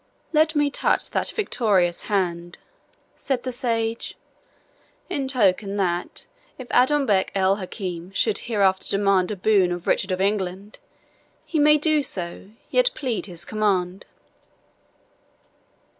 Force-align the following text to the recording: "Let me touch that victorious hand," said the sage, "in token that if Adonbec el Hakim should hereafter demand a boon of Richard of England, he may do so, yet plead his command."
"Let 0.33 0.55
me 0.55 0.71
touch 0.71 1.11
that 1.11 1.29
victorious 1.29 2.01
hand," 2.09 2.57
said 3.15 3.43
the 3.43 3.51
sage, 3.51 4.17
"in 5.11 5.27
token 5.27 5.75
that 5.75 6.25
if 6.57 6.67
Adonbec 6.71 7.31
el 7.35 7.57
Hakim 7.57 8.11
should 8.11 8.39
hereafter 8.49 8.89
demand 8.89 9.29
a 9.29 9.35
boon 9.35 9.71
of 9.71 9.85
Richard 9.85 10.11
of 10.11 10.19
England, 10.19 10.79
he 11.45 11.59
may 11.59 11.77
do 11.77 12.01
so, 12.01 12.49
yet 12.71 12.89
plead 12.95 13.27
his 13.27 13.45
command." 13.45 14.07